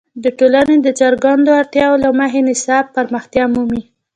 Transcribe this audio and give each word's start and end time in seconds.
د 0.23 0.25
ټولنې 0.39 0.77
د 0.81 0.87
څرګندو 0.99 1.49
اړتیاوو 1.61 2.01
له 2.03 2.09
مخې 2.19 2.39
نصاب 2.49 2.85
پراختیا 2.95 3.45
مومي. 3.53 3.81